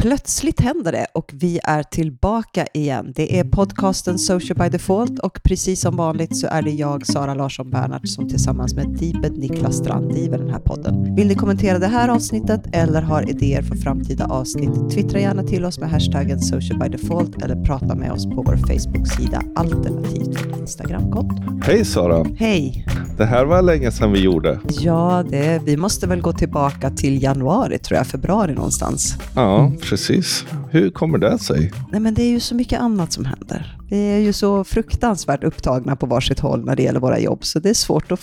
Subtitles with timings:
[0.00, 3.12] Plötsligt händer det och vi är tillbaka igen.
[3.16, 7.34] Det är podcasten Social by Default och precis som vanligt så är det jag, Sara
[7.34, 11.14] Larsson Bernhardt, som tillsammans med Dibed Niklas Strand driver den här podden.
[11.14, 14.90] Vill ni kommentera det här avsnittet eller har idéer för framtida avsnitt?
[14.90, 18.56] Twittra gärna till oss med hashtaggen Social by Default eller prata med oss på vår
[18.56, 21.60] Facebook-sida alternativt Instagramkonto.
[21.62, 22.26] Hej Sara!
[22.38, 22.86] Hej!
[23.20, 24.60] Det här var länge sedan vi gjorde.
[24.68, 29.14] Ja, det, vi måste väl gå tillbaka till januari, tror jag, februari någonstans.
[29.34, 30.44] Ja, precis.
[30.70, 31.72] Hur kommer det sig?
[31.92, 33.76] Nej, men det är ju så mycket annat som händer.
[33.88, 37.58] Vi är ju så fruktansvärt upptagna på varsitt håll när det gäller våra jobb, så
[37.58, 38.20] det är svårt att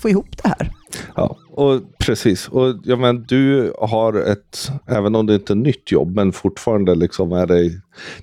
[0.00, 0.70] få ihop det här.
[1.16, 2.48] Ja, och precis.
[2.48, 6.32] Och ja, men du har ett, även om det inte är ett nytt jobb, men
[6.32, 7.70] fortfarande liksom är det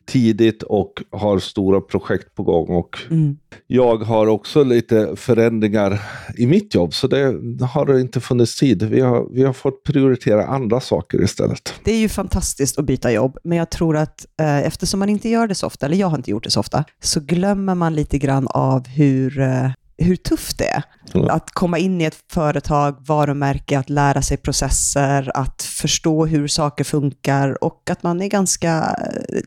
[0.05, 2.67] tidigt och har stora projekt på gång.
[2.69, 3.37] Och Mm.
[3.67, 6.01] jag har också lite förändringar
[6.37, 7.23] i mitt jobb, så det
[7.65, 8.83] har det inte funnits tid.
[8.83, 11.73] Vi har, vi har fått prioritera andra saker istället.
[11.83, 15.29] Det är ju fantastiskt att byta jobb, men jag tror att eh, eftersom man inte
[15.29, 17.95] gör det så ofta, eller jag har inte gjort det så ofta, så glömmer man
[17.95, 20.83] lite grann av hur, eh, hur tufft det är.
[21.13, 21.31] Ja.
[21.31, 26.83] Att komma in i ett företag, varumärke, att lära sig processer, att förstå hur saker
[26.83, 28.95] funkar och att man är ganska,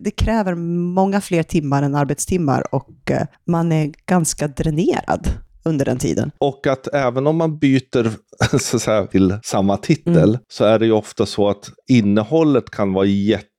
[0.00, 0.54] det kräver
[0.94, 5.28] många fler timmar än arbetstimmar och eh, man är ganska dränerad
[5.64, 6.30] under den tiden.
[6.38, 8.10] Och att även om man byter
[8.58, 10.38] så att säga, till samma titel Mm.
[10.48, 13.06] så är det ju ofta så att innehållet kan vara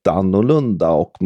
[0.01, 1.17] jätteannorlunda och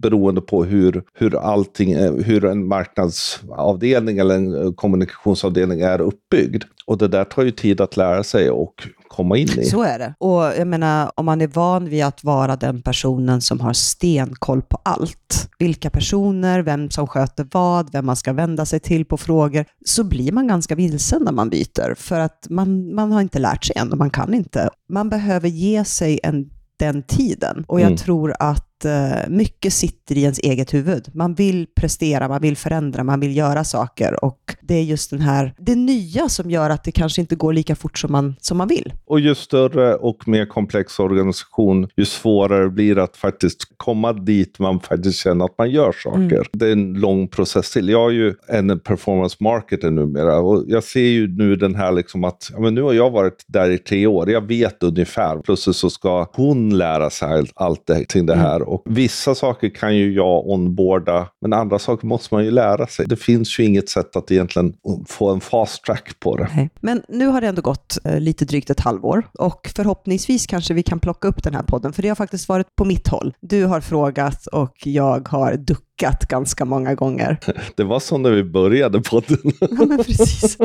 [0.00, 6.64] beroende på hur, hur allting, eh, hur en marknadsavdelning eller en eh, kommunikationsavdelning är uppbyggd.
[6.86, 8.74] Och det där tar ju tid att lära sig och
[9.08, 9.64] komma in i.
[9.64, 10.14] Så är det.
[10.18, 14.62] Och jag menar, om man är van vid att vara den personen som har stenkoll
[14.62, 19.16] på allt, vilka personer, vem som sköter vad, vem man ska vända sig till på
[19.16, 23.38] frågor, så blir man ganska vilsen när man byter, för att man, man har inte
[23.38, 24.68] lärt sig än och man kan inte.
[24.88, 27.96] Man behöver ge sig en, den tiden och jag Mm.
[27.96, 31.08] tror att eh, mycket sitter i ens eget huvud.
[31.14, 35.20] Man vill prestera, man vill förändra, man vill göra saker och det är just den
[35.20, 38.58] här, det nya som gör att det kanske inte går lika fort som man, som
[38.58, 38.92] man vill.
[39.06, 44.58] Och ju större och mer komplex organisation, ju svårare blir det att faktiskt komma dit
[44.58, 46.18] man faktiskt känner att man gör saker.
[46.18, 46.44] Mm.
[46.52, 47.88] Det är en lång process till.
[47.88, 52.24] Jag är ju en performance marketer numera och jag ser ju nu den här liksom
[52.24, 55.38] att, ja, men nu har jag varit där i tre år, jag vet ungefär.
[55.38, 58.68] Plötsligt så ska hon lära sig allt- allt det, kring det här.
[58.70, 63.06] Och vissa saker kan ju jag onboarda, men andra saker måste man ju lära sig.
[63.08, 64.74] Det finns ju inget sätt att egentligen
[65.08, 66.48] få en fast track på det.
[66.56, 66.70] Nej.
[66.80, 70.82] Men nu har det ändå gått eh, lite drygt ett halvår och förhoppningsvis kanske vi
[70.82, 73.34] kan plocka upp den här podden, för det har faktiskt varit på mitt håll.
[73.40, 75.89] Du har frågat och jag har duckat
[76.28, 77.38] ganska många gånger.
[77.76, 79.38] Det var så när vi började podden.
[79.60, 80.58] Ja, men precis.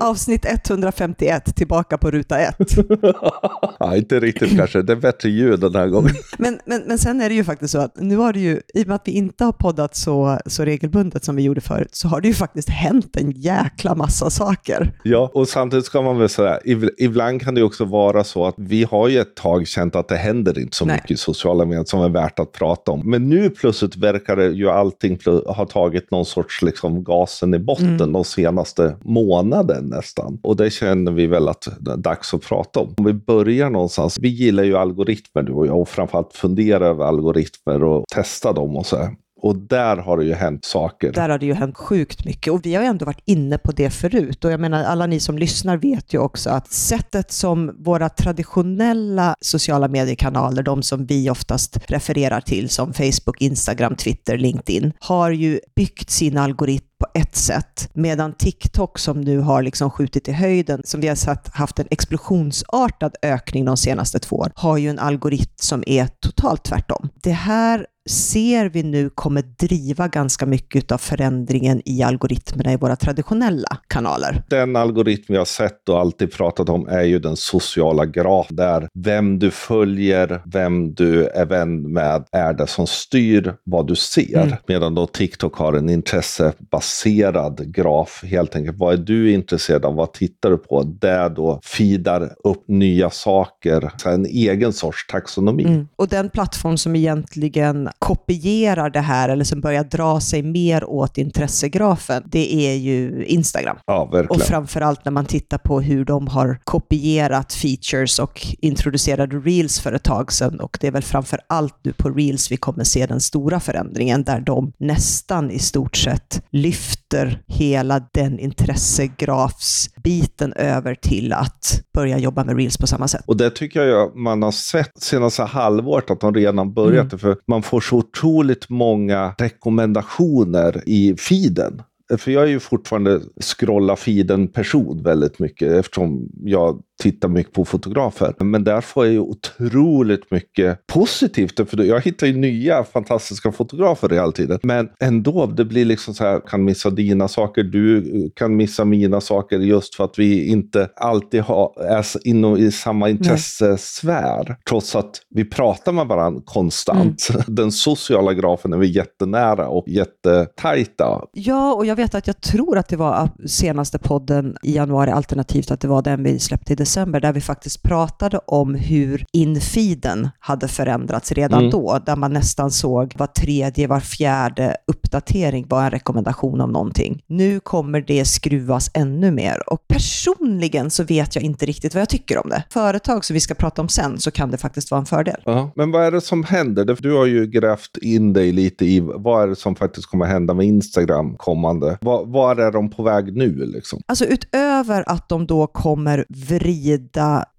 [0.00, 2.56] Avsnitt 151, tillbaka på ruta 1.
[3.78, 4.82] ja, inte riktigt kanske.
[4.82, 6.14] Det är bättre ljud den här gången.
[6.38, 8.82] Men, men, men sen är det ju faktiskt så att nu har det ju, i
[8.82, 12.08] och med att vi inte har poddat så, så regelbundet som vi gjorde förut, så
[12.08, 14.92] har det ju faktiskt hänt en jäkla massa saker.
[15.04, 18.46] Ja, och samtidigt ska man väl säga, ib- ibland kan det ju också vara så
[18.46, 20.96] att vi har ju ett tag känt att det händer inte så Nej.
[20.96, 23.10] mycket i sociala medier som är värt att prata om.
[23.10, 28.12] Men nu plötsligt verkar ju allting ha tagit någon sorts liksom gasen i botten Mm.
[28.12, 30.38] de senaste månaden nästan.
[30.42, 32.94] Och det känner vi väl att det är dags att prata om.
[32.98, 34.16] Om vi börjar någonstans.
[34.20, 38.76] Vi gillar ju algoritmer du och jag och framförallt fundera över algoritmer och testa dem
[38.76, 39.10] och så här.
[39.42, 41.12] Och där har det ju hänt saker.
[41.12, 43.72] Där har det ju hänt sjukt mycket och vi har ju ändå varit inne på
[43.72, 44.44] det förut.
[44.44, 49.34] Och jag menar, alla ni som lyssnar vet ju också att sättet som våra traditionella
[49.40, 55.60] sociala mediekanaler, de som vi oftast refererar till som Facebook, Instagram, Twitter, LinkedIn, har ju
[55.76, 60.82] byggt sin algoritm på ett sätt, medan TikTok som nu har liksom skjutit i höjden,
[60.84, 64.98] som vi har sett haft en explosionsartad ökning de senaste två åren, har ju en
[64.98, 67.08] algoritm som är totalt tvärtom.
[67.22, 72.96] Det här ser vi nu kommer driva ganska mycket av förändringen i algoritmerna i våra
[72.96, 74.42] traditionella kanaler.
[74.48, 78.88] Den algoritm vi har sett och alltid pratat om är ju den sociala graf där
[78.94, 84.42] vem du följer, vem du är vän med är det som styr vad du ser.
[84.42, 84.56] Mm.
[84.66, 88.22] Medan då TikTok har en intressebaserad graf.
[88.24, 89.94] Helt enkelt, vad är du intresserad av?
[89.94, 90.82] Vad tittar du på?
[90.82, 93.92] Där då feedar upp nya saker.
[94.04, 95.64] En egen sorts taxonomi.
[95.64, 95.88] Mm.
[95.96, 101.18] Och den plattform som egentligen kopierar det här, eller som börjar dra sig mer åt
[101.18, 103.76] intressegrafen, det är ju Instagram.
[103.86, 104.40] Ja, Och verkligen.
[104.46, 110.04] framförallt när man tittar på hur de har kopierat features och introducerade reels för ett
[110.04, 110.60] tag sedan.
[110.60, 114.24] Och det är väl framför allt nu på reels vi kommer se den stora förändringen,
[114.24, 122.18] där de nästan i stort sett lyfter lyfter hela den intressegrafsbiten över till att börja
[122.18, 123.24] jobba med reels på samma sätt.
[123.26, 127.12] Och det tycker jag man har sett senaste halvåret att de redan börjat.
[127.12, 127.18] Mm.
[127.18, 131.82] För man får så otroligt många rekommendationer i feeden.
[132.18, 137.64] För jag är ju fortfarande scrolla feeden person väldigt mycket eftersom jag tittar mycket på
[137.64, 138.34] fotografer.
[138.38, 141.70] Men där får jag ju otroligt mycket positivt.
[141.70, 144.58] För jag hittar ju nya fantastiska fotografer hela tiden.
[144.62, 149.20] Men ändå, det blir liksom så här, kan missa dina saker, du kan missa mina
[149.20, 154.44] saker just för att vi inte alltid har, är inom i samma intressesfär.
[154.48, 154.56] Nej.
[154.68, 157.28] Trots att vi pratar med varandra konstant.
[157.30, 157.42] Mm.
[157.54, 161.20] Den sociala grafen är vi jättenära och jättetajta.
[161.32, 165.70] Ja, och jag vet att jag tror att det var senaste podden i januari, alternativt
[165.70, 170.28] att det var den vi släppte i december, där vi faktiskt pratade om hur infiden
[170.38, 171.70] hade förändrats redan mm.
[171.70, 177.22] då, där man nästan såg var tredje, var fjärde uppdatering var en rekommendation om någonting.
[177.26, 182.08] Nu kommer det skruvas ännu mer och personligen så vet jag inte riktigt vad jag
[182.08, 182.64] tycker om det.
[182.70, 185.42] Företag som vi ska prata om sen så kan det faktiskt vara en fördel.
[185.44, 186.96] Ja, men vad är det som händer?
[187.00, 190.54] Du har ju grävt in dig lite i vad är det som faktiskt kommer hända
[190.54, 191.98] med Instagram kommande?
[192.00, 193.66] Var, var är de på väg nu?
[193.66, 194.02] Liksom?
[194.06, 196.79] Alltså utöver att de då kommer vrida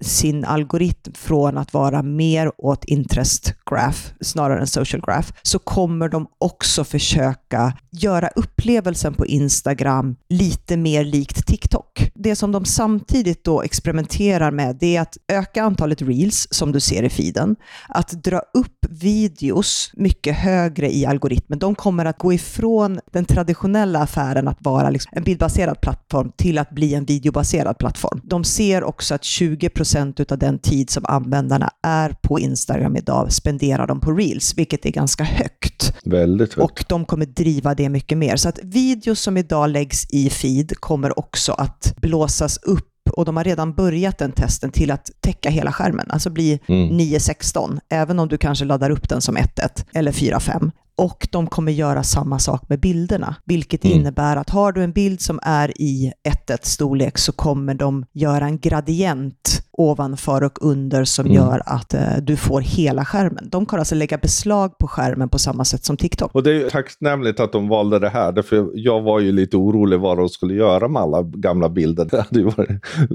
[0.01, 6.09] sin algoritm från att vara mer åt interest graph snarare än social graph, så kommer
[6.09, 12.11] de också försöka göra upplevelsen på Instagram lite mer likt TikTok.
[12.13, 16.79] Det som de samtidigt då experimenterar med, det är att öka antalet reels som du
[16.79, 17.55] ser i feeden,
[17.87, 21.59] att dra upp videos mycket högre i algoritmen.
[21.59, 26.57] De kommer att gå ifrån den traditionella affären att vara liksom en bildbaserad plattform till
[26.57, 28.21] att bli en videobaserad plattform.
[28.23, 33.87] De ser också att 20% av den tid som användarna är på Instagram idag spenderar
[33.87, 35.93] de på reels, vilket är ganska högt.
[36.05, 36.71] Väldigt högt.
[36.71, 38.35] Och de kommer driva det mycket mer.
[38.35, 43.37] Så att videos som idag läggs i feed kommer också att blåsas upp och de
[43.37, 46.99] har redan börjat den testen till att täcka hela skärmen, alltså bli mm.
[46.99, 50.71] 9.16, även om du kanske laddar upp den som 1.1 eller 4.5.
[51.01, 53.97] Och de kommer göra samma sak med bilderna, vilket mm.
[53.97, 56.13] innebär att har du en bild som är i
[56.47, 61.35] 1.1 storlek så kommer de göra en gradient ovanför och under som mm.
[61.35, 63.49] gör att eh, du får hela skärmen.
[63.51, 66.35] De kan alltså lägga beslag på skärmen på samma sätt som TikTok.
[66.35, 69.57] Och det är ju tacknämligt att de valde det här, därför jag var ju lite
[69.57, 72.05] orolig vad de skulle göra med alla gamla bilder.
[72.11, 72.69] Det hade ju varit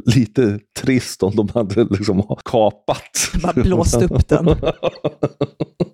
[0.17, 3.01] lite trist om de hade liksom kapat.
[3.43, 4.47] Bara blåst upp den.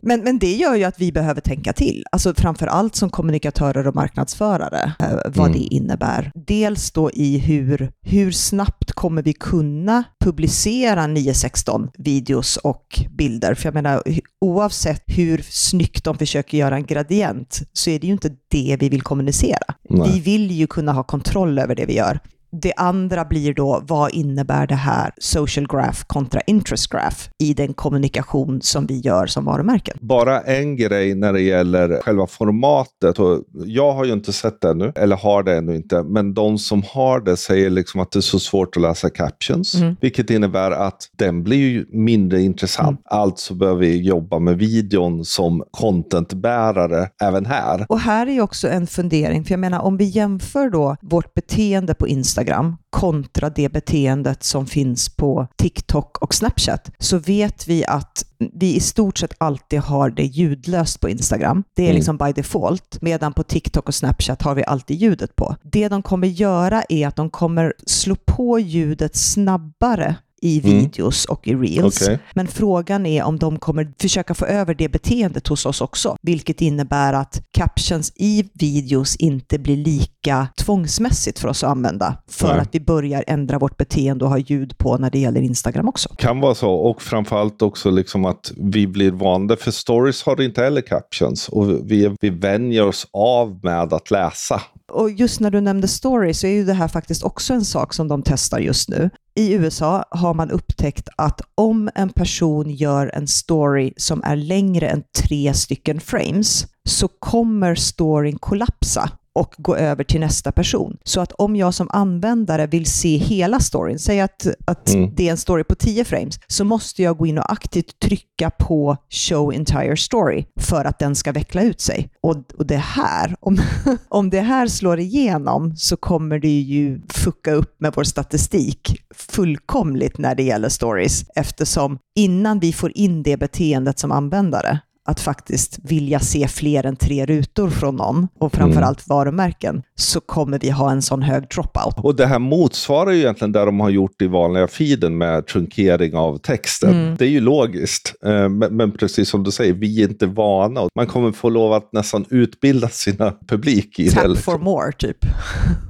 [0.05, 3.87] Men, men det gör ju att vi behöver tänka till, alltså framför allt som kommunikatörer
[3.87, 5.53] och marknadsförare, eh, vad mm.
[5.53, 6.33] det innebär.
[6.35, 13.55] Dels då i hur, hur snabbt kommer vi kunna publicera 916 videos och bilder?
[13.55, 14.03] För jag menar,
[14.41, 18.89] oavsett hur snyggt de försöker göra en gradient så är det ju inte det vi
[18.89, 19.75] vill kommunicera.
[19.89, 20.11] Nej.
[20.13, 22.21] Vi vill ju kunna ha kontroll över det vi gör
[22.53, 27.75] det andra blir då, vad innebär det här social graph kontra interest graph i den
[27.75, 29.99] kommunikation som vi gör som varumärken?
[30.01, 33.19] Bara en grej när det gäller själva formatet.
[33.19, 36.59] Och jag har ju inte sett det ännu, eller har det ännu inte, men de
[36.59, 39.97] som har det säger liksom att det är så svårt att läsa captions, mm.
[40.01, 42.89] vilket innebär att den blir ju mindre intressant.
[42.89, 43.03] Mm.
[43.05, 47.87] Alltså behöver vi jobba med videon som contentbärare även här.
[47.89, 51.35] Och här är ju också en fundering, för jag menar om vi jämför då vårt
[51.35, 57.69] beteende på Instagram Instagram kontra det beteendet som finns på TikTok och Snapchat så vet
[57.69, 61.65] vi att vi i stort sett alltid har det ljudlöst på Instagram.
[61.75, 61.97] Det är mm.
[61.97, 65.57] liksom by default, medan på TikTok och Snapchat har vi alltid ljudet på.
[65.63, 70.79] Det de kommer göra är att de kommer slå på ljudet snabbare i mm.
[70.79, 71.33] videos mm.
[71.33, 72.03] och i reels.
[72.03, 72.19] Okay.
[72.35, 76.61] Men frågan är om de kommer försöka få över det beteendet hos oss också, vilket
[76.61, 82.59] innebär att captions i videos inte blir lika tvångsmässigt för oss att använda, för Nej.
[82.59, 86.09] att vi börjar ändra vårt beteende och ha ljud på när det gäller Instagram också.
[86.17, 90.63] Kan vara så, och framförallt också liksom att vi blir vana, för stories har inte
[90.63, 95.61] heller captions, och vi, vi vänjer oss av med att läsa och just när du
[95.61, 98.89] nämnde story så är ju det här faktiskt också en sak som de testar just
[98.89, 99.11] nu.
[99.35, 104.89] I USA har man upptäckt att om en person gör en story som är längre
[104.89, 110.97] än tre stycken frames så kommer storyn kollapsa och gå över till nästa person.
[111.05, 115.15] Så att om jag som användare vill se hela storyn, säg att, att mm.
[115.15, 118.51] det är en story på 10 frames, så måste jag gå in och aktivt trycka
[118.51, 122.11] på show entire story för att den ska veckla ut sig.
[122.23, 123.59] Och, och det här, om,
[124.09, 130.19] om det här slår igenom så kommer det ju fucka upp med vår statistik fullkomligt
[130.19, 135.79] när det gäller stories eftersom innan vi får in det beteendet som användare att faktiskt
[135.83, 139.17] vilja se fler än tre rutor från någon, och framförallt mm.
[139.17, 141.95] varumärken, så kommer vi ha en sån hög dropout.
[141.97, 146.15] Och det här motsvarar ju egentligen det de har gjort i vanliga feeden med trunkering
[146.15, 146.91] av texten.
[146.91, 147.17] Mm.
[147.17, 150.89] Det är ju logiskt, eh, men, men, precis som du säger, vi är inte vana.
[150.97, 154.29] Man kommer få lov att nästan utbilda sina publik i Tap det.
[154.29, 154.53] Liksom.
[154.53, 155.19] for more, typ.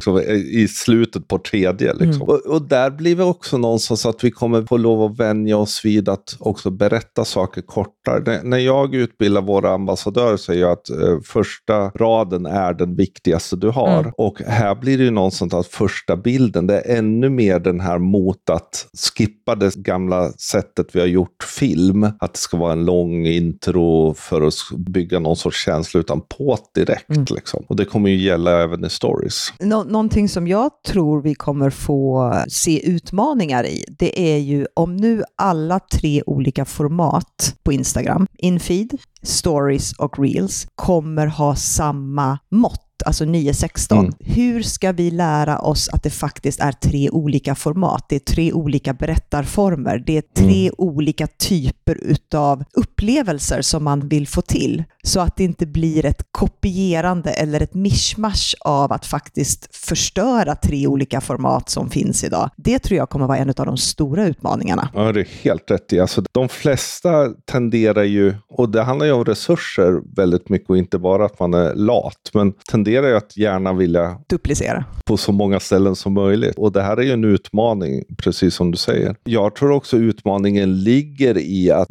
[0.00, 1.92] Så I slutet på tredje.
[1.92, 2.08] Liksom.
[2.08, 2.22] Mm.
[2.22, 5.84] Och, och, där blir vi också någonstans att vi kommer få lov att vänja oss
[5.84, 8.40] vid att också berätta saker kortare.
[8.42, 13.68] När jag utbildar våra ambassadörer säger jag att eh, första raden är den viktigaste du
[13.68, 13.98] har.
[13.98, 14.12] Mm.
[14.16, 17.98] Och här blir det ju någonstans att första bilden, det är ännu mer den här
[17.98, 22.04] mot att skippa det gamla sättet vi har gjort film.
[22.04, 26.58] Att det ska vara en lång intro för att bygga någon sorts känsla, utan på
[26.74, 27.10] direkt.
[27.10, 27.24] Mm.
[27.30, 27.64] Liksom.
[27.68, 29.52] Och det kommer ju gälla även i stories.
[29.60, 34.96] Nå någonting som jag tror vi kommer få se utmaningar i, det är ju om
[34.96, 38.91] nu alla tre olika format på Instagram, infeed,
[39.22, 43.98] stories och reels, kommer ha samma mått alltså 9.16.
[43.98, 44.12] Mm.
[44.20, 48.06] Hur ska vi lära oss att det faktiskt är tre olika format?
[48.08, 50.02] Det är tre olika berättarformer.
[50.06, 50.74] Det är tre mm.
[50.78, 54.84] olika typer utav upplevelser som man vill få till.
[55.02, 60.86] Så att det inte blir ett kopierande eller ett mischmasch av att faktiskt förstöra tre
[60.86, 62.50] olika format som finns idag.
[62.56, 64.88] Det tror jag kommer vara en av de stora utmaningarna.
[64.94, 66.00] Ja, det är helt rätt i.
[66.00, 70.98] Alltså, de flesta tenderar ju, och det handlar ju om resurser väldigt mycket och inte
[70.98, 75.60] bara att man är lat, men tenderar ju att gärna vilja duplicera på så många
[75.60, 76.54] ställen som möjligt.
[76.56, 79.16] Och det här är ju en utmaning, precis som du säger.
[79.24, 81.88] Jag tror också utmaningen ligger i att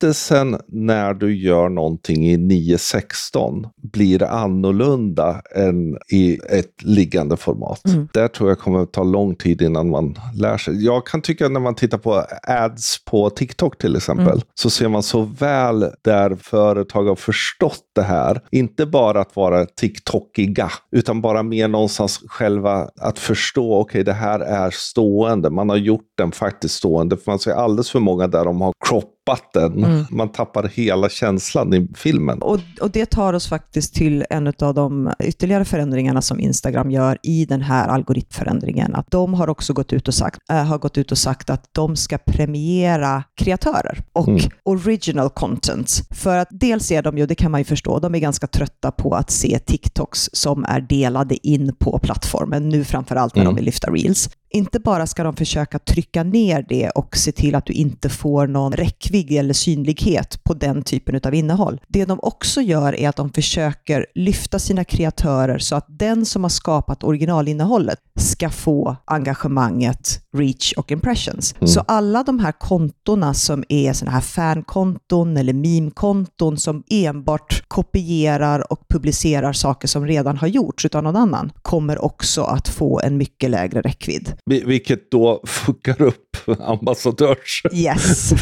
[0.00, 7.86] berättelsen när du gör någonting i 9.16 blir annorlunda än i ett liggande format.
[7.86, 8.08] Mm.
[8.12, 10.84] Där tror jag kommer att ta lång tid innan man lär sig.
[10.84, 14.40] Jag kan tycka när man tittar på ads på TikTok till exempel, mm.
[14.54, 18.40] så ser man så väl där företag har förstått det här.
[18.50, 24.12] Inte bara att vara TikTokiga, utan bara mer någonstans själva att förstå, okej okay, det
[24.12, 25.50] här är stående.
[25.50, 27.16] Man har gjort den faktiskt stående.
[27.16, 29.17] För man ser alldeles för många där de har crop
[29.52, 29.84] den.
[29.84, 30.06] Mm.
[30.10, 32.42] Man tappar hela känslan i filmen.
[32.42, 37.18] Och, och det tar oss faktiskt till en av de ytterligare förändringarna som Instagram gör
[37.22, 38.94] i den här algoritmförändringen.
[38.94, 41.64] Att de har också gått ut och sagt, äh, har gått ut och sagt att
[41.72, 44.50] de ska premiera kreatörer och mm.
[44.64, 46.02] original content.
[46.10, 48.90] För att dels är de ju, det kan man ju förstå, de är ganska trötta
[48.90, 53.54] på att se TikToks som är delade in på plattformen, nu framförallt när mm.
[53.54, 57.54] de vill lyfta reels inte bara ska de försöka trycka ner det och se till
[57.54, 61.80] att du inte får någon räckvidd eller synlighet på den typen av innehåll.
[61.88, 66.42] Det de också gör är att de försöker lyfta sina kreatörer så att den som
[66.42, 71.54] har skapat originalinnehållet ska få engagemanget, reach och impressions.
[71.54, 71.68] Mm.
[71.68, 78.72] Så alla de här kontona som är sådana här fankonton eller meme-konton som enbart kopierar
[78.72, 83.16] och publicerar saker som redan har gjorts av någon annan kommer också att få en
[83.16, 84.32] mycket lägre räckvidd.
[84.44, 87.74] Vilket då fuckar upp ambassadörsskapet.
[87.74, 88.34] Yes.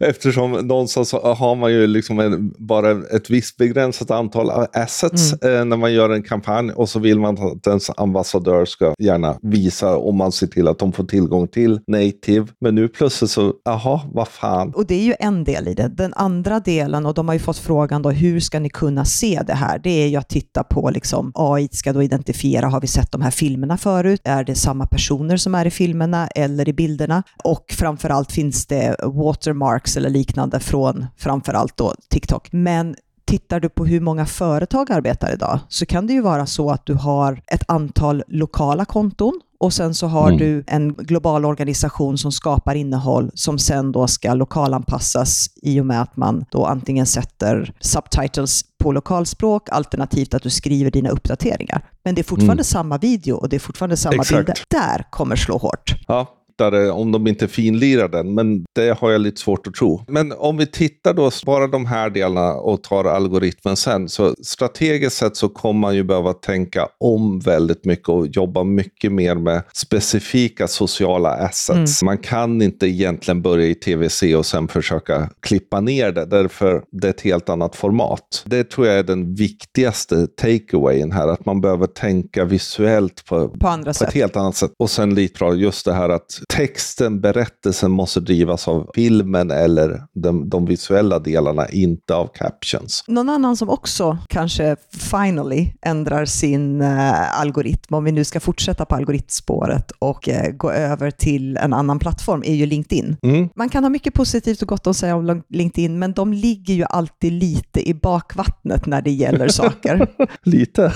[0.00, 5.40] Eftersom någonstans har man ju liksom en, bara ett visst begränsat antal assets mm.
[5.40, 9.38] Eh, när man gör en kampanj och så vill man att ens ambassadör ska gärna
[9.42, 12.46] visa om man ser till att de får tillgång till native.
[12.60, 14.72] Men nu plötsligt så, jaha, vad fan.
[14.74, 15.88] Och det är ju en del i det.
[15.88, 19.42] Den andra delen, och de har ju fått frågan då, hur ska ni kunna se
[19.46, 19.78] det här?
[19.78, 23.22] Det är ju att titta på liksom AI ska då identifiera, har vi sett de
[23.22, 24.20] här filmerna förut?
[24.24, 27.22] Är det samma personer som är i filmerna eller i bilderna?
[27.44, 32.48] Och framförallt finns det watermarks eller liknande från framförallt då TikTok.
[32.52, 32.94] Men
[33.30, 36.86] tittar du på hur många företag arbetar idag så kan det ju vara så att
[36.86, 40.38] du har ett antal lokala konton och sen så har mm.
[40.38, 46.02] du en global organisation som skapar innehåll som sen då ska lokalanpassas i och med
[46.02, 51.84] att man då antingen sätter subtitles på lokalspråk alternativt att du skriver dina uppdateringar.
[52.04, 52.64] Men det är fortfarande mm.
[52.64, 54.46] samma video och det är fortfarande samma Exakt.
[54.46, 54.54] bilder.
[54.68, 55.94] Där kommer slå hårt.
[56.08, 56.26] Ja,
[56.60, 60.04] lättare om de inte finlirar den, men det har jag lite svårt att tro.
[60.08, 65.16] Men om vi tittar då bara de här delarna och tar algoritmen sen, så strategiskt
[65.16, 69.62] sett så kommer man ju behöva tänka om väldigt mycket och jobba mycket mer med
[69.72, 72.02] specifika sociala assets.
[72.02, 72.06] Mm.
[72.06, 77.06] Man kan inte egentligen börja i TVC och sen försöka klippa ner det, därför det
[77.06, 78.42] är ett helt annat format.
[78.44, 83.68] Det tror jag är den viktigaste takeawayen här, att man behöver tänka visuellt på, på,
[83.68, 84.08] andra på sätt.
[84.08, 84.70] ett helt annat sätt.
[84.78, 90.02] Och sen lite bra, just det här att texten, berättelsen måste drivas av filmen eller
[90.14, 93.04] de, de visuella delarna, inte av captions.
[93.06, 94.76] Någon annan som också kanske
[95.10, 100.70] finally ändrar sin uh, algoritm, om vi nu ska fortsätta på algoritmspåret och uh, gå
[100.70, 103.16] över till en annan plattform, är ju LinkedIn.
[103.22, 103.48] Mm.
[103.56, 106.84] Man kan ha mycket positivt och gott att säga om LinkedIn, men de ligger ju
[106.84, 110.06] alltid lite i bakvattnet när det gäller saker.
[110.42, 110.92] lite.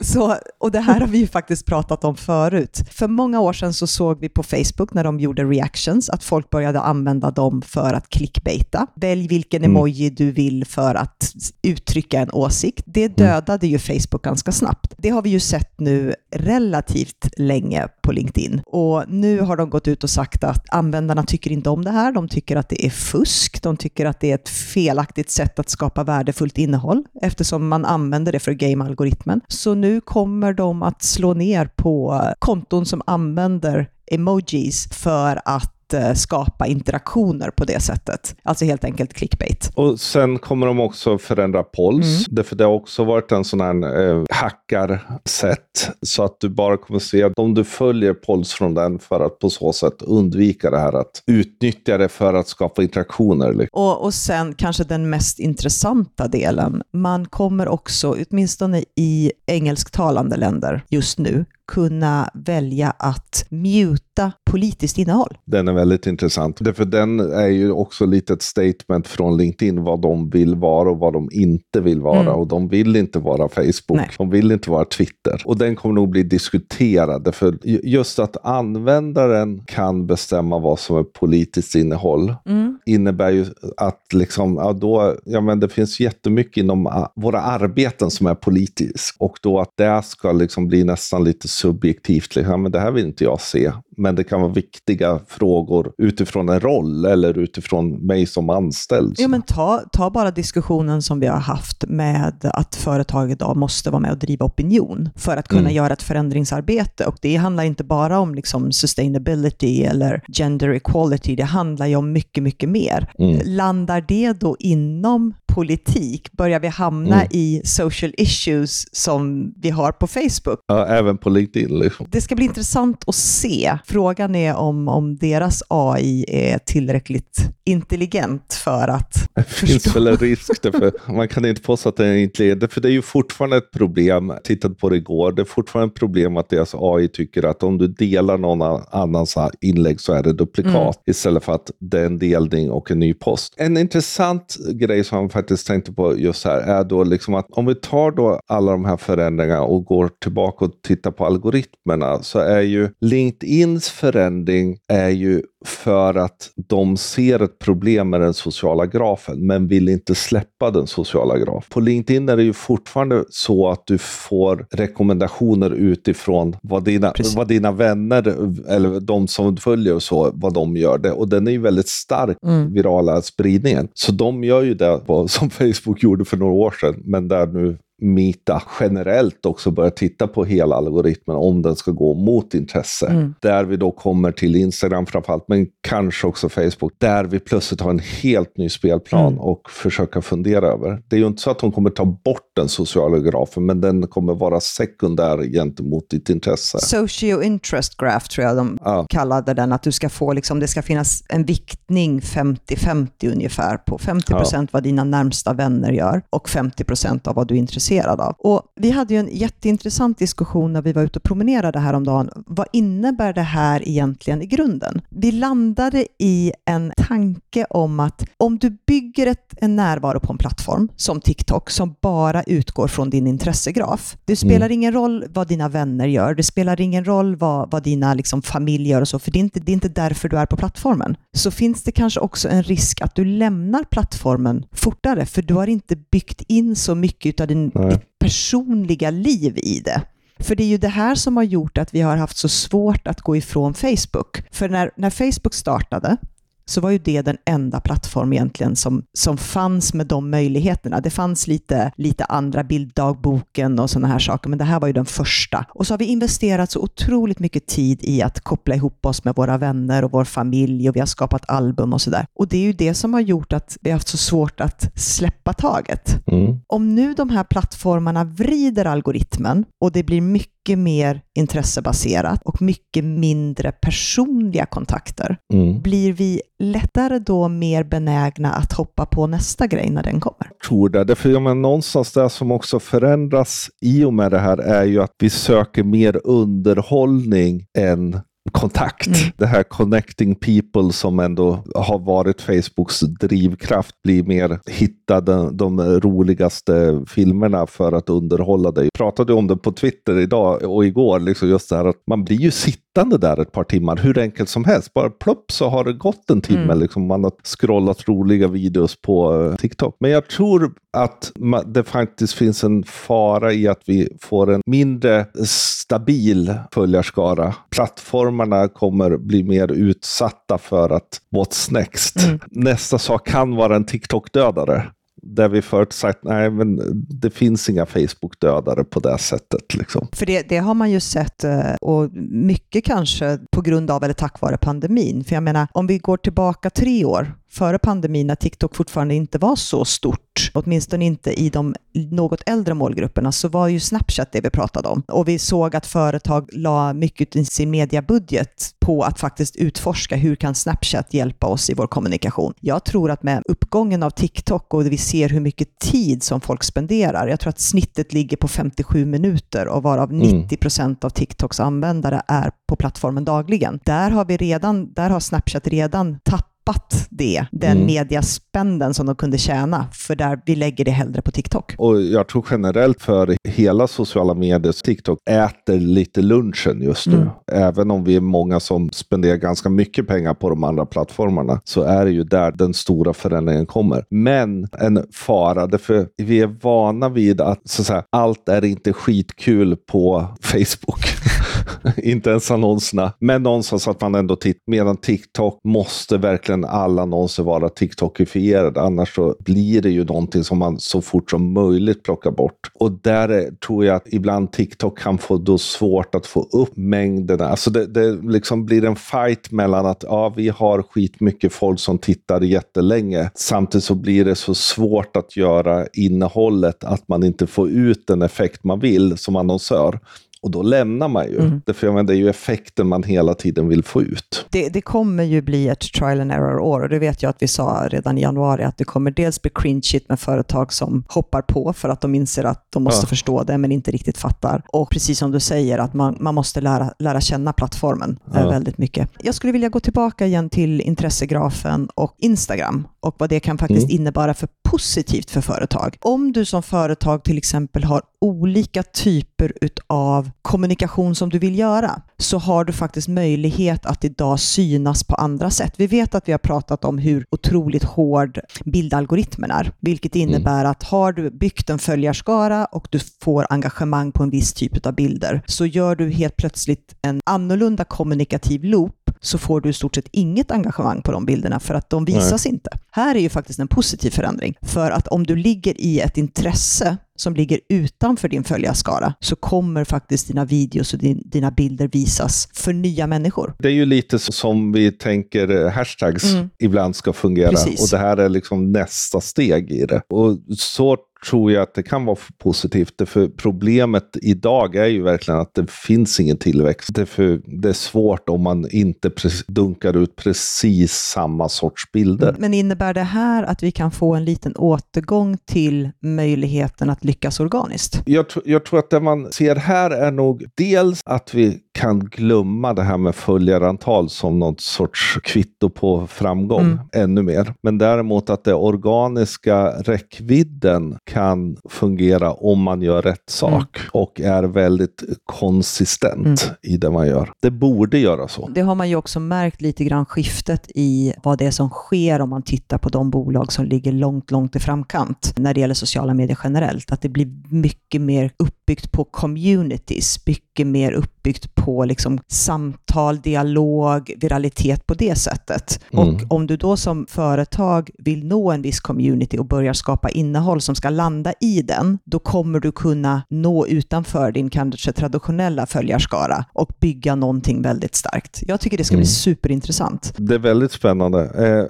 [0.00, 2.84] så, och det här har vi ju faktiskt pratat om förut.
[2.90, 6.50] För många år sedan så såg vi på Facebook när de gjorde reactions att folk
[6.50, 8.86] började använda dem för att clickbaita.
[8.94, 9.76] Välj vilken mm.
[9.76, 12.84] emoji du vill för att uttrycka en åsikt.
[12.86, 13.14] Det mm.
[13.16, 14.94] dödade ju Facebook ganska snabbt.
[14.98, 18.62] Det har vi ju sett nu relativt länge på LinkedIn.
[18.66, 22.12] Och nu har de gått ut och sagt att användarna tycker inte om det här.
[22.12, 23.62] De tycker att det är fusk.
[23.62, 28.32] De tycker att det är ett felaktigt sätt att skapa värdefullt innehåll eftersom man använder
[28.32, 29.40] det för game-algoritmen.
[29.48, 36.14] Så nu kommer de att slå ner på konton som använder emojis för att Eh,
[36.14, 38.36] skapa interaktioner på det sättet.
[38.42, 39.70] Alltså helt enkelt clickbait.
[39.74, 42.06] Och sen kommer de också förändra pols.
[42.06, 42.24] Mm.
[42.28, 45.90] Därför det har också varit en sån här eh, hackarsätt.
[46.02, 49.50] Så att du bara kommer se om du följer pols från den för att på
[49.50, 53.52] så sätt undvika det här att utnyttja det för att skapa interaktioner.
[53.52, 53.82] Liksom.
[53.82, 56.82] Och, och sen kanske den mest intressanta delen.
[56.92, 65.38] Man kommer också, åtminstone i engelsktalande länder just nu, kunna välja att muta politiskt innehåll.
[65.44, 66.58] Den är väldigt intressant.
[66.58, 70.98] För den är ju också lite ett statement från LinkedIn vad de vill vara och
[70.98, 72.20] vad de inte vill vara.
[72.20, 72.34] Mm.
[72.34, 73.96] Och de vill inte vara Facebook.
[73.96, 74.10] Nej.
[74.18, 75.42] De vill inte vara Twitter.
[75.44, 77.34] Och den kommer nog bli diskuterad.
[77.34, 82.78] För just att användaren kan bestämma vad som är politiskt innehåll mm.
[82.86, 88.26] innebär ju att liksom, ja, då, ja, men det finns jättemycket inom våra arbeten som
[88.26, 89.16] är politiskt.
[89.18, 92.36] Och då att det ska liksom bli nästan lite subjektivt.
[92.36, 93.72] Liksom, men det här vill inte jag se.
[93.96, 99.14] Men det kan vara viktiga frågor utifrån en roll eller utifrån mig som anställd.
[99.18, 103.90] Ja, men ta, ta bara diskussionen som vi har haft med att företag idag måste
[103.90, 105.74] vara med och driva opinion för att kunna mm.
[105.74, 107.06] göra ett förändringsarbete.
[107.06, 112.12] Och det handlar inte bara om liksom sustainability eller gender equality, det handlar ju om
[112.12, 113.12] mycket, mycket mer.
[113.18, 113.40] Mm.
[113.44, 116.32] Landar det då inom politik?
[116.32, 117.28] Börjar vi hamna mm.
[117.30, 120.60] i social issues som vi har på Facebook?
[120.66, 121.78] Ja, även på LinkedIn.
[121.78, 122.06] Liksom.
[122.10, 123.78] Det ska bli intressant att se.
[123.84, 130.16] Frågan är om, om deras AI är tillräckligt intelligent för att Det finns väl en
[130.16, 133.56] risk, därför man kan inte påstå att den är intelligent, för det är ju fortfarande
[133.56, 137.08] ett problem, jag tittade på det igår, det är fortfarande ett problem att deras AI
[137.08, 140.92] tycker att om du delar någon annans inlägg så är det duplikat, mm.
[141.06, 143.54] istället för att det är en delning och en ny post.
[143.56, 147.74] En intressant grej som faktiskt tänkte på just här är då liksom att om vi
[147.74, 152.60] tar då alla de här förändringarna och går tillbaka och tittar på algoritmerna så är
[152.60, 159.46] ju LinkedIns förändring är ju för att de ser ett problem med den sociala grafen,
[159.46, 161.68] men vill inte släppa den sociala grafen.
[161.70, 167.48] På LinkedIn är det ju fortfarande så att du får rekommendationer utifrån vad dina, vad
[167.48, 168.28] dina vänner,
[168.68, 170.98] eller de som följer och så, vad de gör.
[170.98, 171.12] det.
[171.12, 172.72] Och den är ju väldigt stark, mm.
[172.72, 173.88] virala spridningen.
[173.94, 177.78] Så de gör ju det som Facebook gjorde för några år sedan, men där nu
[178.02, 183.06] Mita generellt också börjar titta på hela algoritmen om den ska gå mot intresse.
[183.06, 183.34] Mm.
[183.40, 187.90] Där vi då kommer till Instagram framförallt, men kanske också Facebook, där vi plötsligt har
[187.90, 189.38] en helt ny spelplan mm.
[189.38, 191.02] och försöka fundera över.
[191.08, 194.06] Det är ju inte så att de kommer ta bort den sociala grafen, men den
[194.06, 196.78] kommer vara sekundär gentemot ditt intresse.
[196.80, 199.06] Socio interest graph tror jag de ja.
[199.08, 203.98] kallade den, att du ska få, liksom, det ska finnas en viktning 50-50 ungefär på
[203.98, 204.76] 50 procent ja.
[204.76, 208.34] vad dina närmsta vänner gör och 50 procent av vad du är intresserad intresserad av.
[208.38, 212.30] Och vi hade ju en jätteintressant diskussion när vi var ute och promenerade häromdagen.
[212.46, 215.00] Vad innebär det här egentligen i grunden?
[215.10, 220.38] Vi landade i en tanke om att om du bygger ett, en närvaro på en
[220.38, 224.16] plattform som TikTok som bara utgår från din intressegraf.
[224.24, 224.72] Det spelar mm.
[224.72, 228.88] ingen roll vad dina vänner gör, det spelar ingen roll vad, vad dina liksom, familj
[228.88, 231.16] gör och så, för det är, inte, det är inte därför du är på plattformen.
[231.36, 235.66] Så finns det kanske också en risk att du lämnar plattformen fortare, för du har
[235.66, 240.02] inte byggt in så mycket av din ditt personliga liv i det.
[240.38, 243.06] För det är ju det här som har gjort att vi har haft så svårt
[243.06, 244.42] att gå ifrån Facebook.
[244.50, 246.16] För när, när Facebook startade
[246.64, 251.00] så var ju det den enda plattform egentligen som, som fanns med de möjligheterna.
[251.00, 254.92] Det fanns lite, lite andra, bilddagboken och sådana här saker, men det här var ju
[254.92, 255.64] den första.
[255.68, 259.34] Och så har vi investerat så otroligt mycket tid i att koppla ihop oss med
[259.34, 262.26] våra vänner och vår familj och vi har skapat album och sådär.
[262.34, 264.90] Och det är ju det som har gjort att vi har haft så svårt att
[264.94, 266.26] släppa taget.
[266.26, 266.60] Mm.
[266.66, 272.62] Om nu de här plattformarna vrider algoritmen och det blir mycket mycket mer intressebaserat och
[272.62, 275.36] mycket mindre personliga kontakter.
[275.52, 275.82] Mm.
[275.82, 280.46] Blir vi lättare då mer benägna att hoppa på nästa grej när den kommer?
[280.50, 281.04] Jag tror det.
[281.04, 285.02] Därför, ja, men någonstans det som också förändras i och med det här är ju
[285.02, 289.06] att vi söker mer underhållning än kontakt.
[289.06, 289.18] Mm.
[289.36, 295.80] Det här connecting people som ändå har varit Facebooks drivkraft blir mer hitta de, de
[295.80, 298.84] roligaste filmerna för att underhålla dig.
[298.84, 302.24] Jag pratade om det på Twitter idag och igår, liksom just det här att man
[302.24, 302.50] blir ju
[302.92, 304.94] sittande där ett par timmar, hur enkelt som helst.
[304.94, 306.78] Bara plopp så har det gått en timme, mm.
[306.78, 309.96] liksom, man har scrollat roliga videos på eh, TikTok.
[310.00, 311.32] Men jag tror att
[311.66, 317.54] det faktiskt finns en fara i att vi får en mindre stabil följarskara.
[317.70, 322.16] Plattformarna kommer bli mer utsatta för att what's next?
[322.24, 322.40] Mm.
[322.50, 324.82] Nästa sak kan vara en TikTok-dödare
[325.22, 329.74] där vi förut sagt nej men det finns inga Facebook-dödare på det sättet.
[329.74, 330.08] Liksom.
[330.12, 334.14] För det, det, har man ju sett, eh, och mycket kanske på grund av eller
[334.14, 335.24] tack vare pandemin.
[335.24, 339.38] För jag menar, om vi går tillbaka tre år före pandemin när TikTok fortfarande inte
[339.38, 344.40] var så stort, åtminstone inte i de något äldre målgrupperna, så var ju Snapchat det
[344.40, 345.02] vi pratade om.
[345.08, 350.36] Och vi såg att företag la mycket i sin mediabudget på att faktiskt utforska hur
[350.36, 352.54] kan Snapchat hjälpa oss i vår kommunikation.
[352.60, 356.64] Jag tror att med uppgången av TikTok och vi ser hur mycket tid som folk
[356.64, 360.96] spenderar, jag tror att snittet ligger på 57 minuter och varav 90 mm.
[361.00, 363.80] av TikToks användare är på plattformen dagligen.
[363.84, 367.86] Där har, vi redan, där har Snapchat redan tappat tappat det, den mm.
[367.86, 371.74] mediaspänden som de kunde tjäna, för där vi lägger det hellre på TikTok.
[371.78, 377.16] Och jag tror generellt för hela sociala medier, TikTok äter lite lunchen just nu.
[377.16, 377.28] Mm.
[377.52, 381.82] Även om vi är många som spenderar ganska mycket pengar på de andra plattformarna, så
[381.82, 384.04] är det ju där den stora förändringen kommer.
[384.10, 388.92] Men en fara, därför vi är vana vid att, så att säga, allt är inte
[388.92, 391.04] skitkul på Facebook.
[391.96, 393.12] inte ens annonserna.
[393.18, 398.80] Men någonstans att man ändå tittar, medan TikTok måste verkligen alla annonser vara TikTokifierade.
[398.80, 402.70] Annars så blir det ju någonting som man så fort som möjligt plockar bort.
[402.74, 407.48] Och där tror jag att ibland TikTok kan få då svårt att få upp mängderna.
[407.48, 411.98] Alltså det, det liksom blir en fight mellan att ja, vi har skitmycket folk som
[411.98, 413.30] tittar jättelänge.
[413.34, 418.22] Samtidigt så blir det så svårt att göra innehållet att man inte får ut den
[418.22, 420.00] effekt man vill som annonsör.
[420.42, 421.38] Och då lämnar man ju.
[421.38, 421.62] Mm.
[421.74, 424.46] För jag menar, det är ju effekten man hela tiden vill få ut.
[424.50, 427.48] Det, det kommer ju bli ett trial and error-år och det vet jag att vi
[427.48, 431.72] sa redan i januari att det kommer dels bli cringeigt med företag som hoppar på
[431.72, 433.08] för att de inser att de måste ja.
[433.08, 434.62] förstå det men inte riktigt fattar.
[434.68, 438.50] Och precis som du säger att man, man måste lära, lära känna plattformen ja.
[438.50, 439.10] väldigt mycket.
[439.22, 443.90] Jag skulle vilja gå tillbaka igen till intressegrafen och Instagram och vad det kan faktiskt
[443.90, 444.00] mm.
[444.00, 445.96] innebära för positivt för företag.
[446.00, 449.52] Om du som företag till exempel har olika typer
[449.86, 455.14] av kommunikation som du vill göra, så har du faktiskt möjlighet att idag synas på
[455.14, 455.74] andra sätt.
[455.76, 460.28] Vi vet att vi har pratat om hur otroligt hård bildalgoritmen är, vilket mm.
[460.28, 460.70] innebär mm.
[460.70, 464.94] att har du byggt en följarskara och du får engagemang på en viss typ av
[464.94, 469.94] bilder, så gör du helt plötsligt en annorlunda kommunikativ loop så får du i stort
[469.94, 472.54] sett inget engagemang på de bilderna för att de visas Nej.
[472.54, 472.70] inte.
[472.90, 476.96] Här är ju faktiskt en positiv förändring, för att om du ligger i ett intresse
[477.18, 482.48] som ligger utanför din följarskara så kommer faktiskt dina videos och din, dina bilder visas
[482.54, 483.54] för nya människor.
[483.58, 486.50] Det är ju lite som vi tänker hashtags mm.
[486.58, 487.82] ibland ska fungera Precis.
[487.82, 490.02] och det här är liksom nästa steg i det.
[490.08, 490.96] Och så
[491.26, 493.08] tror jag att det kan vara positivt.
[493.08, 496.94] För problemet idag är ju verkligen att det finns ingen tillväxt.
[496.94, 499.10] Det är, för, det är svårt om man inte
[499.48, 502.36] dunkar ut precis samma sorts bilder.
[502.38, 507.40] Men innebär det här att vi kan få en liten återgång till möjligheten att lyckas
[507.40, 508.02] organiskt?
[508.06, 512.74] Jag, jag tror att det man ser här är nog dels att vi kan glömma
[512.74, 516.78] det här med följarantal som något sorts kvitto på framgång mm.
[516.92, 517.54] ännu mer.
[517.62, 523.88] Men däremot att det organiska räckvidden kan fungera om man gör rätt sak mm.
[523.92, 526.56] och är väldigt konsistent mm.
[526.62, 527.32] i det man gör.
[527.42, 528.48] Det borde göra så.
[528.48, 532.20] Det har man ju också märkt lite grann skiftet i vad det är som sker
[532.20, 535.74] om man tittar på de bolag som ligger långt, långt i framkant när det gäller
[535.74, 536.92] sociala medier generellt.
[536.92, 543.20] Att det blir mycket mer uppbyggt på communities, mycket mer upp uppbyggt på liksom samtal,
[543.20, 545.80] dialog, viralitet på det sättet.
[545.92, 546.08] Mm.
[546.08, 550.60] Och om du då som företag vill nå en viss community och börjar skapa innehåll
[550.60, 556.44] som ska landa i den, då kommer du kunna nå utanför din kanske traditionella följarskara
[556.52, 558.42] och bygga någonting väldigt starkt.
[558.46, 559.06] Jag tycker det ska bli Mm.
[559.06, 560.14] superintressant.
[560.16, 561.20] Det är väldigt spännande.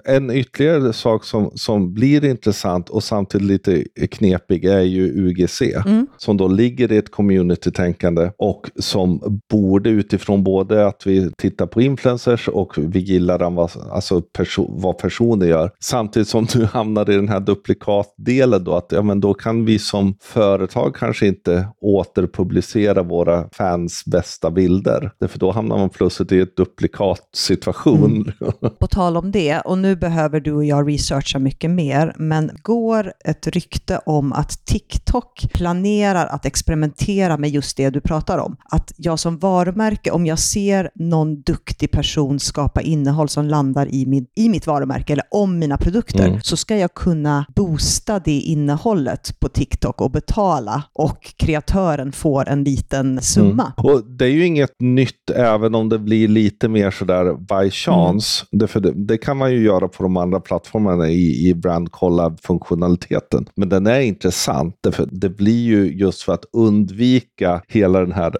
[0.06, 5.62] Eh, en ytterligare sak som, som blir intressant och samtidigt lite knepig är ju UGC.
[5.86, 6.06] Mm.
[6.18, 11.82] Som då ligger i ett community-tänkande och som borde utifrån både att vi tittar på
[11.82, 15.70] influencers och vi gillar vad, alltså perso vad personer gör.
[15.80, 19.78] Samtidigt som du hamnar i den här duplikatdelen då, att ja, men då kan vi
[19.78, 25.10] som företag kanske inte återpublicera våra fans bästa bilder.
[25.20, 28.32] Därför då hamnar man plötsligt i ett duplikatssituation.
[28.80, 33.12] På tal om det, och nu behöver du och jag researcha mycket mer, men går
[33.24, 38.56] ett rykte om att TikTok planerar att experimentera med just det du pratar om.
[38.64, 44.06] Att jag som varumärke, om jag ser någon duktig person skapa innehåll som landar i,
[44.06, 46.40] min, i mitt varumärke eller om mina produkter, Mm.
[46.42, 52.64] så ska jag kunna boosta det innehållet på TikTok och betala och kreatören får en
[52.64, 53.72] liten summa.
[53.76, 58.44] Och det är ju inget nytt även om det blir lite mer sådär by chance.
[58.50, 61.90] Det, för det, det kan man ju göra på de andra plattformarna i, i brand
[61.92, 63.46] collab-funktionaliteten.
[63.56, 68.36] Men den är intressant därför det blir ju just för att undvika hela den här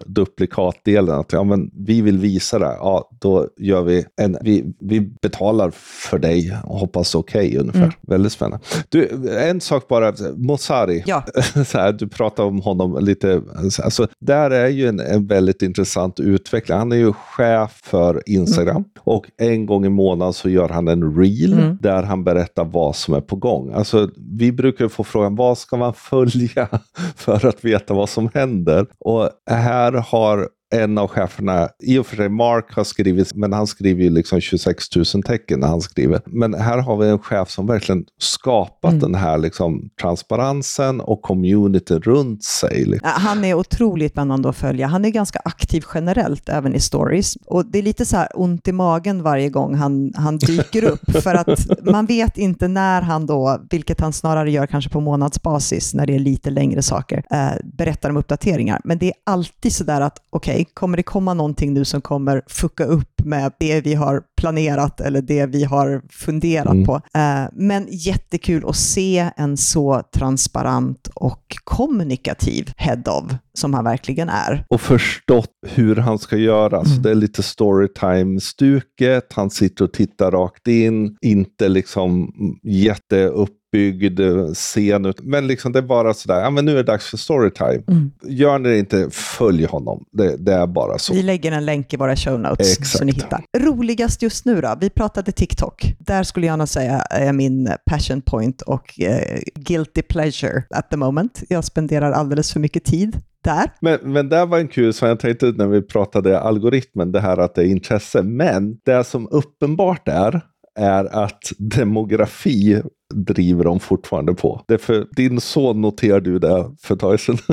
[0.83, 1.19] duplikatdelen.
[1.19, 5.71] Att ja, men vi vill visa det, ja då gör vi en, vi, vi betalar
[5.75, 7.79] för dig och hoppas okej ungefär.
[7.79, 7.93] Mm.
[8.01, 8.65] Väldigt spännande.
[8.89, 11.03] Du, en sak bara, Mosari.
[11.05, 11.25] Ja.
[11.65, 13.41] så här, du pratar om honom lite.
[13.83, 16.77] Alltså, där är ju en, en väldigt intressant utveckling.
[16.77, 21.15] Han är ju chef för Instagram och en gång i månaden så gör han en
[21.15, 21.77] reel Mm.
[21.81, 23.73] där han berättar vad som är på gång.
[23.73, 26.67] Alltså, vi brukar få frågan vad ska man följa
[27.15, 28.85] för att veta vad som händer?
[28.99, 33.67] Och här har en av cheferna, i och för sig Mark har skrivit, men han
[33.67, 36.21] skriver ju liksom 26 000 tecken när han skriver.
[36.25, 38.99] Men här har vi en chef som verkligen skapat Mm.
[38.99, 42.99] den här liksom transparensen och communityn runt sig.
[43.03, 44.87] Han är otroligt spännande att följa.
[44.87, 47.35] Han är ganska aktiv generellt, även i stories.
[47.45, 51.11] Och det är lite så här ont i magen varje gång han, han dyker upp,
[51.23, 55.93] för att man vet inte när han då, vilket han snarare gör kanske på månadsbasis,
[55.93, 58.81] när det är lite längre saker, eh, berättar om uppdateringar.
[58.83, 62.41] Men det är alltid så där att, okej, kommer det komma någonting nu som kommer
[62.47, 66.85] fucka upp med det vi har planerat eller det vi har funderat Mm.
[66.85, 66.95] på?
[66.95, 74.29] Eh, men jättekul att se en så transparent och kommunikativ head of som han verkligen
[74.29, 74.65] är.
[74.69, 76.83] och förstått hur han ska göra.
[76.85, 77.01] Så Mm.
[77.01, 79.33] det är lite storytime-stuket.
[79.33, 82.31] Han sitter och tittar rakt in, inte liksom
[82.63, 85.05] jätteuppbyggd eh, scen.
[85.05, 87.83] ut- Men liksom det är bara sådär, ja men nu är det dags för storytime.
[87.87, 88.11] Mm.
[88.23, 90.05] Gör ni det inte, följ honom.
[90.11, 91.13] Det, det är bara så.
[91.13, 92.87] Vi lägger en länk i våra show notes Exakt.
[92.97, 93.41] så ni hitta.
[93.57, 94.77] Roligast just nu då?
[94.81, 95.93] Vi pratade TikTok.
[95.99, 100.97] Där skulle jag nog säga är min passion point och eh, guilty pleasure at the
[100.97, 101.43] moment.
[101.49, 103.71] Jag spenderar alldeles för mycket tid där.
[103.79, 107.37] Men, men det var en kul som jag tänkte när vi pratade algoritmen, det här
[107.37, 108.23] att det är intresse.
[108.23, 110.41] Men det som uppenbart är,
[110.79, 112.81] är att demografi
[113.13, 114.61] driver de fortfarande på.
[114.67, 117.37] Det för din son noterade ju det för ett tag sedan.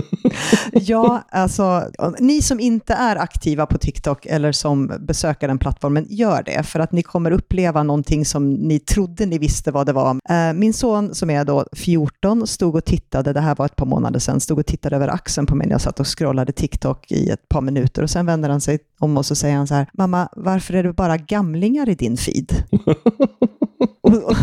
[0.72, 1.82] Ja, alltså,
[2.18, 6.80] ni som inte är aktiva på TikTok eller som besöker den plattformen, gör det, för
[6.80, 10.20] att ni kommer uppleva någonting som ni trodde ni visste vad det var.
[10.28, 13.86] Eh, Min son som är då 14 stod och tittade, det här var ett par
[13.86, 17.12] månader sedan, stod och tittade över axeln på mig när jag satt och scrollade TikTok
[17.12, 19.74] i ett par minuter och sen vänder han sig om och så säger han så
[19.74, 22.52] här, mamma, varför är det bara gamlingar i din feed?
[24.02, 24.36] och, och,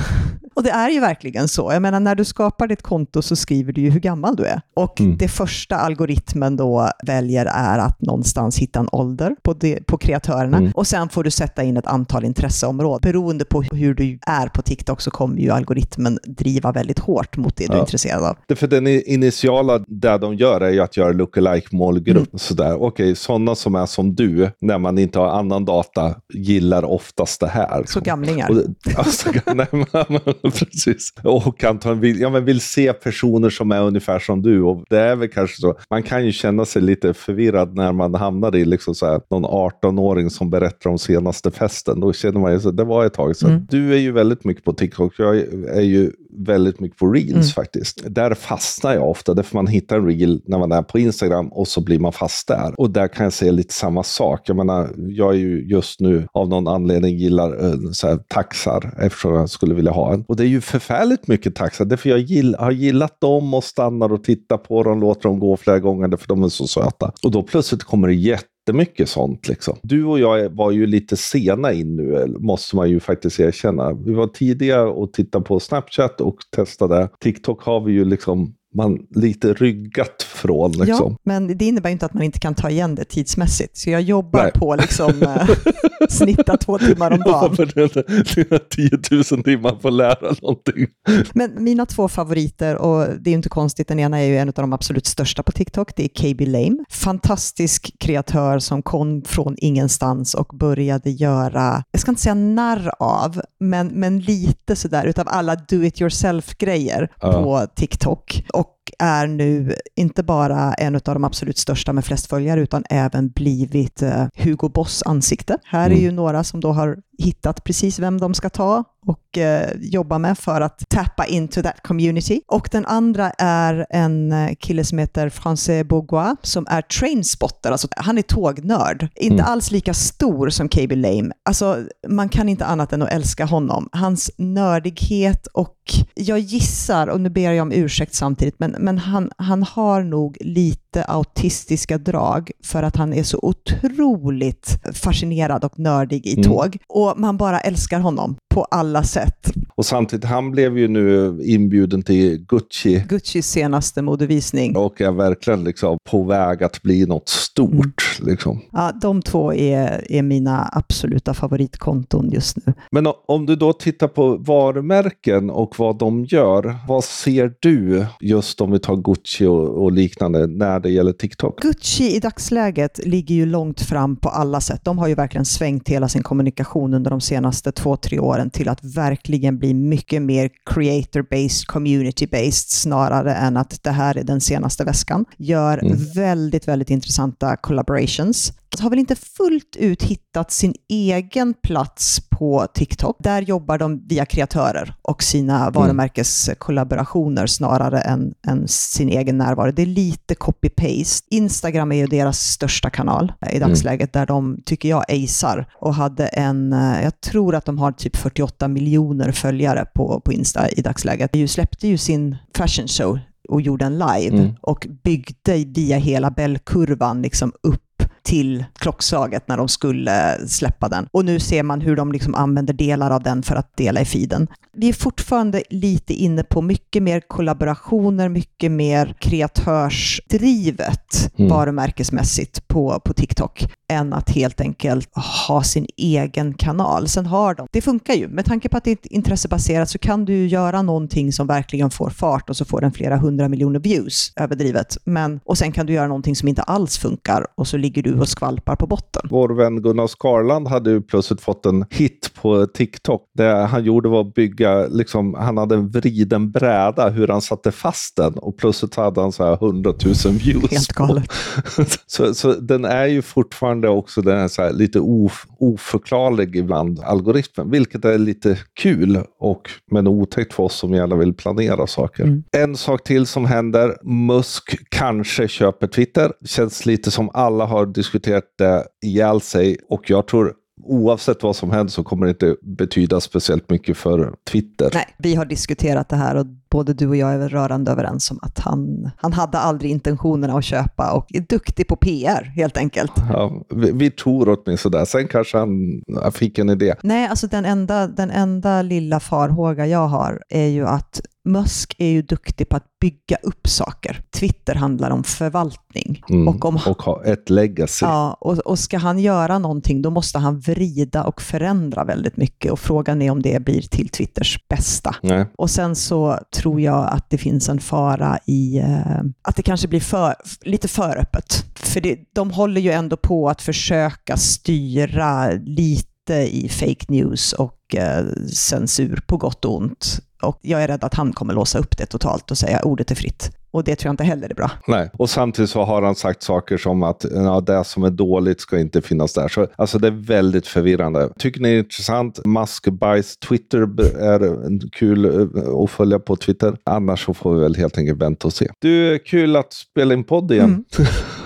[0.55, 1.69] och det är ju verkligen så.
[1.73, 4.61] Jag menar, när du skapar ditt konto så skriver du ju hur gammal du är.
[4.75, 5.17] Och Mm.
[5.17, 10.57] det första algoritmen då väljer är att någonstans hitta en ålder på, det, på kreatörerna.
[10.57, 10.71] Mm.
[10.75, 13.11] Och sen får du sätta in ett antal intresseområden.
[13.11, 17.55] Beroende på hur du är på TikTok så kommer ju algoritmen driva väldigt hårt mot
[17.57, 17.81] det du är Ja.
[17.81, 18.37] intresserad av.
[18.47, 22.17] Det för den initiala, det de gör är ju att göra lookalike målgrupp.
[22.17, 22.39] Mm.
[22.39, 27.39] Sådär, okej, sådana som är som du, när man inte har annan data, gillar oftast
[27.39, 27.83] det här.
[27.87, 28.49] Så gamlingar.
[28.51, 28.57] Och,
[28.97, 30.51] alltså, nej, men, men,
[30.97, 31.13] precis.
[31.23, 34.61] Och kan ta en vill, ja, men vill se personer som är ungefär som du.
[34.61, 35.75] Och det är väl kanske så.
[35.89, 39.45] Man kan ju känna sig lite förvirrad när man hamnar i liksom så här, någon
[39.45, 41.99] 18-åring som berättar om senaste festen.
[41.99, 43.49] Då känner man ju så det var ett tag sedan.
[43.49, 43.67] Mm.
[43.69, 45.13] Du är ju väldigt mycket på TikTok.
[45.17, 47.43] Jag är ju väldigt mycket på reels Mm.
[47.43, 48.01] faktiskt.
[48.05, 49.33] Där fastnar jag ofta.
[49.33, 52.47] Därför man hittar en reel när man är på Instagram och så blir man fast
[52.47, 52.73] där.
[52.77, 54.41] Och där kan jag se lite samma sak.
[54.45, 58.93] Jag menar, jag är ju just nu av någon anledning gillar eh, så här, taxar
[59.01, 60.25] eftersom jag skulle vilja ha en.
[60.27, 61.85] Och det är ju förfärligt mycket taxar.
[61.85, 65.57] Därför jag gill, har gillat dem och stannar och tittar på dem, låter dem gå
[65.57, 67.11] flera gånger för de är så söta.
[67.23, 69.47] Och då plötsligt kommer det jätte jättemycket sånt.
[69.47, 69.77] Liksom.
[69.83, 73.93] Du och jag var ju lite sena in nu, eh, måste man ju faktiskt erkänna.
[73.93, 77.09] Vi var tidiga och tittade på Snapchat och testade.
[77.19, 80.71] TikTok har vi ju liksom man lite ryggat från.
[80.71, 81.11] Liksom.
[81.11, 83.77] Ja, men det innebär inte att man inte kan ta igen det tidsmässigt.
[83.77, 84.51] Så jag jobbar Nej.
[84.51, 85.49] på liksom eh,
[86.09, 87.55] snitta två timmar om dagen.
[87.57, 90.87] Ja, det är 10 000 timmar på att lära någonting.
[91.33, 94.47] Men mina två favoriter, och det är ju inte konstigt, den ena är ju en
[94.47, 96.77] av de absolut största på TikTok, det är KB Lame.
[96.89, 103.41] Fantastisk kreatör som kom från ingenstans och började göra, jag ska inte säga narr av,
[103.59, 107.31] men, men lite sådär utav alla do it yourself-grejer ja.
[107.31, 108.43] på TikTok.
[108.53, 113.29] Och är nu inte bara en av de absolut största med flest följare, utan även
[113.29, 115.57] blivit eh, Hugo Boss ansikte.
[115.63, 116.03] Här är mm.
[116.03, 120.37] ju några som då har hittat precis vem de ska ta och eh, jobba med
[120.37, 122.41] för att tappa into that community.
[122.47, 127.87] Och den andra är en eh, kille som heter Francais Bourgois som är trainspotter, alltså
[127.97, 129.07] han är tågnörd.
[129.15, 129.45] Inte mm.
[129.45, 131.31] alls lika stor som KB Lame.
[131.45, 133.89] Alltså man kan inte annat än att älska honom.
[133.91, 135.75] Hans nördighet och
[136.15, 140.37] jag gissar, och nu ber jag om ursäkt samtidigt, men, men han, han har nog
[140.39, 146.43] lite autistiska drag för att han är så otroligt fascinerad och nördig i mm.
[146.43, 146.77] tåg.
[146.87, 149.51] Och man bara älskar honom på alla sätt.
[149.75, 153.03] Och samtidigt, han blev ju nu inbjuden till Gucci.
[153.09, 154.75] Guccis senaste modevisning.
[154.75, 158.17] Och är verkligen liksom på väg att bli något stort.
[158.19, 158.31] Mm.
[158.31, 158.61] Liksom.
[158.71, 162.73] Ja, de två är, är mina absoluta favoritkonton just nu.
[162.91, 168.61] Men om du då tittar på varumärken och vad de gör, vad ser du just
[168.61, 171.61] om vi tar Gucci och, och liknande när det gäller TikTok?
[171.61, 174.81] Gucci i dagsläget ligger ju långt fram på alla sätt.
[174.83, 178.69] De har ju verkligen svängt hela sin kommunikation under de senaste två, tre åren till
[178.69, 184.83] att verkligen bli mycket mer creator-based, community-based snarare än att det här är den senaste
[184.83, 185.25] väskan.
[185.37, 185.97] Gör mm.
[186.15, 193.17] väldigt, väldigt intressanta collaborations har väl inte fullt ut hittat sin egen plats på TikTok.
[193.19, 195.73] Där jobbar de via kreatörer och sina mm.
[195.73, 199.71] varumärkeskollaborationer snarare än, än sin egen närvaro.
[199.71, 201.27] Det är lite copy-paste.
[201.29, 203.69] Instagram är ju deras största kanal i mm.
[203.69, 204.21] dagsläget, mm.
[204.21, 208.15] där de, tycker jag, acear och hade en, eh, jag tror att de har typ
[208.15, 211.31] 48 miljoner följare på, på Insta i dagsläget.
[211.31, 214.55] De släppte ju sin fashion show och gjorde en live mm.
[214.61, 217.86] och byggde via hela Bellkurvan liksom upp
[218.27, 221.07] till klockslaget när de skulle släppa den.
[221.11, 224.05] Och nu ser man hur de liksom använder delar av den för att dela i
[224.05, 224.47] feeden.
[224.73, 231.51] Vi är fortfarande lite inne på mycket mer kollaborationer, mycket mer kreatörsdrivet mm.
[231.51, 235.09] varumärkesmässigt på, på TikTok än att helt enkelt
[235.47, 237.07] ha sin egen kanal.
[237.07, 240.25] Sen har de, det funkar ju, med tanke på att det är intressebaserat så kan
[240.25, 244.33] du göra någonting som verkligen får fart och så får den flera hundra miljoner views,
[244.35, 244.97] överdrivet.
[245.03, 248.16] Men, och sen kan du göra någonting som inte alls funkar och så ligger du
[248.19, 249.21] och skvalpar på botten.
[249.29, 253.29] Vår vän Gunnar Skarland hade ju plötsligt fått en hit på TikTok.
[253.33, 257.71] Det han gjorde var att bygga, liksom, han hade en vriden bräda hur han satte
[257.71, 260.71] fast den och plötsligt hade han så här 100 000 views.
[260.71, 261.31] Helt galet.
[262.05, 266.99] så, så den är ju fortfarande också den är så här lite of, oförklarlig ibland,
[266.99, 272.23] algoritmen, vilket är lite kul och men otäckt för oss som gärna vill planera saker.
[272.23, 272.43] Mm.
[272.51, 276.31] En sak till som händer, Musk kanske köper Twitter.
[276.45, 281.71] Känns lite som alla har diskuterat det ihjäl sig och jag tror oavsett vad som
[281.71, 284.91] händer så kommer det inte betyda speciellt mycket för Twitter.
[284.93, 288.39] Nej, vi har diskuterat det här och både du och jag är rörande överens om
[288.41, 293.11] att han, han hade aldrig intentionerna att köpa och är duktig på PR helt enkelt.
[293.29, 295.05] Ja, vi, vi tror åtminstone det.
[295.05, 296.95] Sen kanske han fick en idé.
[297.03, 302.07] Nej, alltså den enda, den enda lilla farhåga jag har är ju att Musk är
[302.07, 304.21] ju duktig på att bygga upp saker.
[304.39, 306.23] Twitter handlar om förvaltning.
[306.29, 308.05] Mm, och, om, och ha ett legacy.
[308.05, 312.71] Ja, och, och ska han göra någonting då måste han vrida och förändra väldigt mycket
[312.71, 315.15] och frågan är om det blir till Twitters bästa.
[315.23, 315.45] Nej.
[315.57, 319.87] Och sen så tror jag att det finns en fara i eh, att det kanske
[319.87, 321.65] blir för, lite för öppet.
[321.75, 327.95] För det, de håller ju ändå på att försöka styra lite i fake news och
[327.95, 330.19] eh, censur på gott och ont.
[330.41, 333.15] Och jag är rädd att han kommer låsa upp det totalt och säga ordet är
[333.15, 333.51] fritt.
[333.71, 334.71] Och det tror jag inte heller är bra.
[334.87, 338.61] Nej, och samtidigt så har han sagt saker som att ja, det som är dåligt
[338.61, 339.47] ska inte finnas där.
[339.47, 341.29] Så, alltså det är väldigt förvirrande.
[341.39, 342.45] Tycker ni det är intressant?
[342.45, 343.81] Musk Buys Twitter
[344.19, 346.77] är kul eh, att följa på Twitter.
[346.83, 348.67] Annars så får vi väl helt enkelt vänta och se.
[348.79, 350.85] Du, kul att spela in podd igen.
[350.99, 351.11] Mm.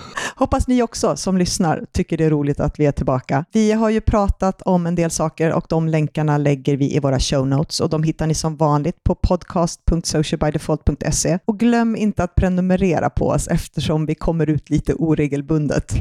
[0.42, 3.46] Hoppas ni också som lyssnar tycker det är roligt att vi är tillbaka.
[3.52, 7.20] Vi har ju pratat om en del saker och de länkarna lägger vi i våra
[7.20, 11.40] show notes och de hittar ni som vanligt på podcast.socialbydefault.se.
[11.46, 15.94] Och glöm inte att prenumerera på oss eftersom vi kommer ut lite oregelbundet.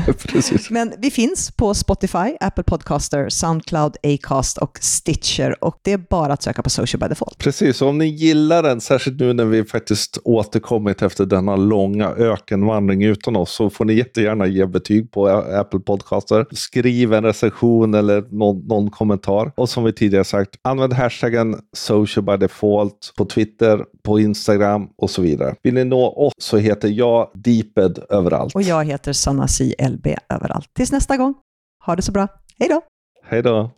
[0.70, 6.32] Men vi finns på Spotify, Apple Podcaster, Soundcloud, Acast och Stitcher och det är bara
[6.32, 7.38] att söka på Social by Default.
[7.38, 12.08] Precis, och om ni gillar den, särskilt nu när vi faktiskt återkommit efter denna långa
[12.08, 16.46] ökenvandring utan oss, så får ni jättegärna ge betyg på Apple Podcaster.
[16.50, 19.52] Skriv en recension eller någon, någon kommentar.
[19.56, 25.10] Och som vi tidigare sagt, använd hashtaggen social by default på Twitter, på Instagram och
[25.10, 25.54] så vidare.
[25.62, 28.54] Vill ni nå oss så heter jag Deeped överallt.
[28.54, 29.74] Och jag heter Sanna C.
[29.90, 30.70] LB överallt.
[30.74, 31.34] Tills nästa gång,
[31.86, 32.28] ha det så bra.
[32.58, 32.82] Hej då!
[33.24, 33.70] Hej då!